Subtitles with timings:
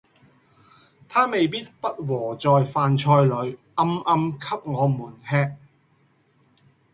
[1.07, 5.55] 他未必不和在飯菜裏，暗暗給我們喫。